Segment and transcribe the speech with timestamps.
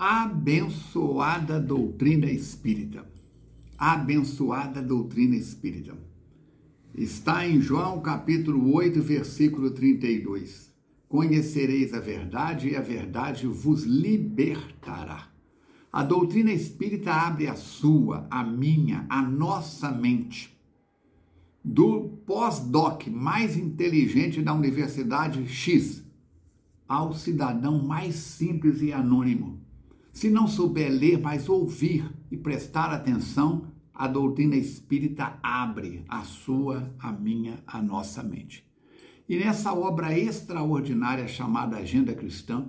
[0.00, 3.06] abençoada doutrina espírita.
[3.76, 5.92] Abençoada doutrina espírita.
[6.94, 10.72] Está em João capítulo 8, versículo 32.
[11.06, 15.28] Conhecereis a verdade e a verdade vos libertará.
[15.92, 20.58] A doutrina espírita abre a sua, a minha, a nossa mente.
[21.62, 26.02] Do pós-doc mais inteligente da Universidade X
[26.88, 29.60] ao cidadão mais simples e anônimo
[30.12, 36.94] se não souber ler, mas ouvir e prestar atenção, a doutrina espírita abre a sua,
[36.98, 38.64] a minha, a nossa mente.
[39.28, 42.66] E nessa obra extraordinária chamada Agenda Cristã,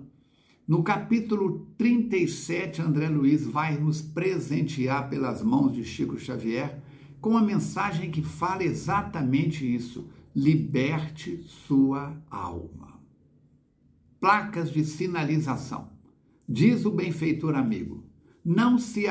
[0.68, 6.82] no capítulo 37, André Luiz vai nos presentear pelas mãos de Chico Xavier
[7.20, 13.00] com uma mensagem que fala exatamente isso: liberte sua alma.
[14.20, 15.91] Placas de sinalização.
[16.54, 18.04] Diz o benfeitor amigo:
[18.44, 19.06] não se,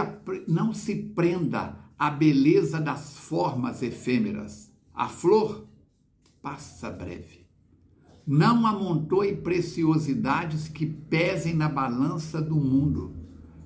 [0.46, 4.70] não se prenda à beleza das formas efêmeras.
[4.92, 5.66] A flor
[6.42, 7.46] passa breve.
[8.26, 13.16] Não amontoe preciosidades que pesem na balança do mundo.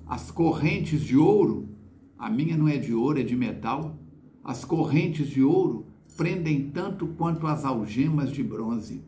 [0.07, 1.67] As correntes de ouro,
[2.17, 3.99] a minha não é de ouro, é de metal.
[4.41, 9.03] As correntes de ouro prendem tanto quanto as algemas de bronze.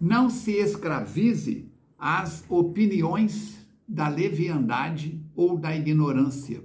[0.00, 3.61] Não se escravize às opiniões
[3.92, 6.64] da leviandade ou da ignorância.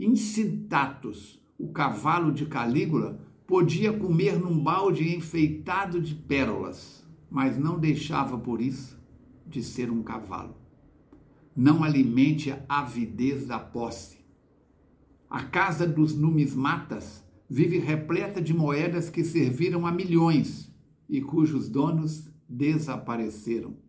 [0.00, 8.36] Incitatus, o cavalo de Calígula, podia comer num balde enfeitado de pérolas, mas não deixava
[8.36, 9.00] por isso
[9.46, 10.56] de ser um cavalo.
[11.54, 14.18] Não alimente a avidez da posse.
[15.30, 20.68] A casa dos numismatas vive repleta de moedas que serviram a milhões
[21.08, 23.85] e cujos donos desapareceram.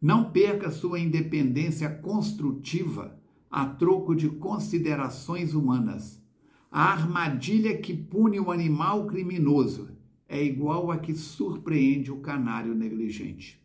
[0.00, 3.18] Não perca sua independência construtiva
[3.50, 6.22] a troco de considerações humanas.
[6.70, 9.88] A armadilha que pune o animal criminoso
[10.28, 13.60] é igual a que surpreende o canário negligente.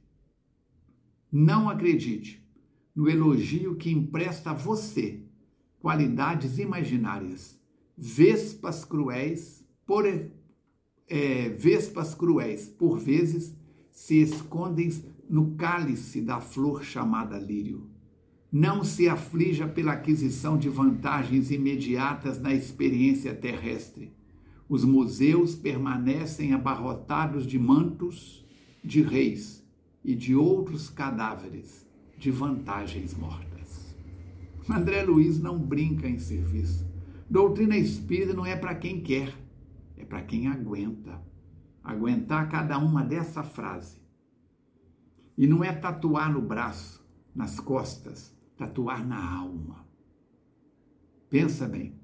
[1.31, 2.41] Não acredite
[2.95, 5.21] no elogio que empresta a você
[5.79, 7.59] qualidades imaginárias,
[7.97, 13.53] vespas cruéis, por é, vespas cruéis, por vezes
[13.91, 14.89] se escondem
[15.29, 17.89] no cálice da flor chamada lírio.
[18.51, 24.13] Não se aflija pela aquisição de vantagens imediatas na experiência terrestre.
[24.69, 28.45] Os museus permanecem abarrotados de mantos
[28.83, 29.65] de reis
[30.03, 33.95] e de outros cadáveres de vantagens mortas.
[34.69, 36.85] André Luiz não brinca em serviço.
[37.29, 39.33] Doutrina espírita não é para quem quer,
[39.97, 41.19] é para quem aguenta.
[41.83, 44.02] Aguentar cada uma dessa frase
[45.37, 49.85] e não é tatuar no braço, nas costas, tatuar na alma.
[51.29, 51.95] Pensa bem.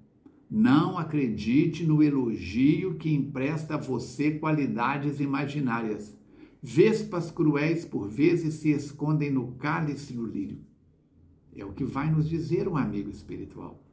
[0.50, 6.18] Não acredite no elogio que empresta a você qualidades imaginárias.
[6.62, 10.60] Vespas cruéis por vezes se escondem no cálice do lírio.
[11.56, 13.84] É o que vai nos dizer um amigo espiritual.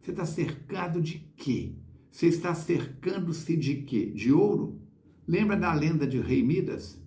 [0.00, 1.74] Você está cercado de quê?
[2.10, 4.06] Você está cercando-se de quê?
[4.06, 4.80] De ouro?
[5.28, 7.00] Lembra da lenda de Rei Midas?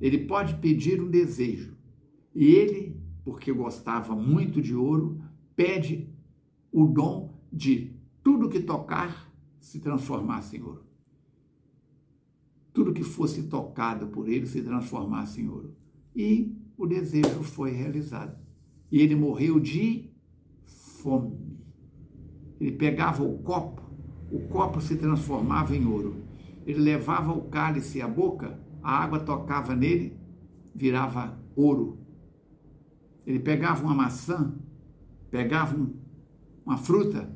[0.00, 1.76] Ele pode pedir um desejo.
[2.34, 5.20] E ele, porque gostava muito de ouro,
[5.56, 6.08] pede
[6.70, 10.84] o dom de tudo que tocar se transformasse em ouro.
[12.72, 15.74] Tudo que fosse tocado por ele se transformasse em ouro.
[16.14, 18.38] E o desejo foi realizado.
[18.90, 20.10] E ele morreu de
[21.02, 21.58] fome.
[22.60, 23.82] Ele pegava o copo,
[24.30, 26.16] o copo se transformava em ouro.
[26.66, 30.16] Ele levava o cálice à boca, a água tocava nele,
[30.74, 31.98] virava ouro.
[33.26, 34.54] Ele pegava uma maçã,
[35.30, 35.94] pegava um,
[36.64, 37.30] uma fruta,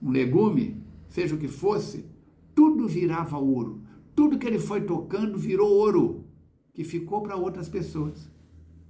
[0.00, 2.06] um legume, seja o que fosse,
[2.54, 3.82] tudo virava ouro.
[4.14, 6.24] Tudo que ele foi tocando virou ouro,
[6.72, 8.32] que ficou para outras pessoas.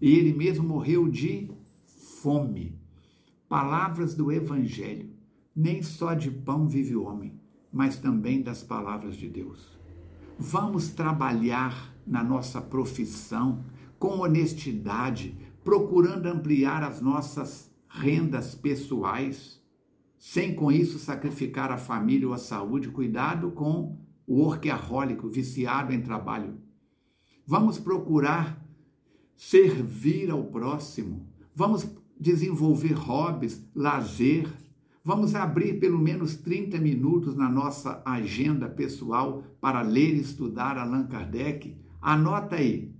[0.01, 1.51] E ele mesmo morreu de
[2.23, 2.79] fome.
[3.49, 5.11] Palavras do Evangelho.
[5.57, 7.41] Nem só de pão vive o homem,
[7.73, 9.77] mas também das palavras de Deus.
[10.39, 13.65] Vamos trabalhar na nossa profissão
[13.99, 19.61] com honestidade, procurando ampliar as nossas rendas pessoais,
[20.19, 22.89] sem com isso sacrificar a família ou a saúde.
[22.89, 26.59] Cuidado com o workaholic, viciado em trabalho.
[27.47, 28.63] Vamos procurar
[29.35, 31.27] servir ao próximo.
[31.55, 31.89] Vamos
[32.19, 34.49] desenvolver hobbies, lazer,
[35.07, 41.07] Vamos abrir pelo menos 30 minutos na nossa agenda pessoal para ler e estudar Allan
[41.07, 41.77] Kardec.
[42.07, 42.95] Anota aí.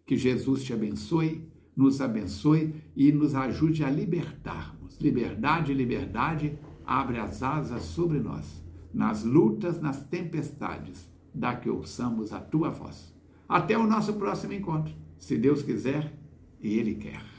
[0.04, 4.98] Que Jesus te abençoe, nos abençoe e nos ajude a libertarmos.
[4.98, 8.62] Liberdade, liberdade, abre as asas sobre nós.
[8.92, 13.16] Nas lutas, nas tempestades, dá que ouçamos a tua voz.
[13.48, 16.12] Até o nosso próximo encontro, se Deus quiser
[16.60, 17.37] e Ele quer.